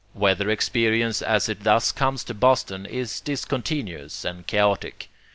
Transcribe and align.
Weather 0.15 0.49
experience 0.49 1.21
as 1.21 1.47
it 1.47 1.63
thus 1.63 1.91
comes 1.91 2.23
to 2.23 2.33
Boston, 2.33 2.87
is 2.87 3.21
discontinuous 3.21 4.25
and 4.25 4.47
chaotic. 4.47 5.09